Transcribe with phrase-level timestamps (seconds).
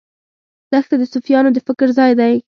[0.71, 2.33] دښته د صوفیانو د فکر ځای دی.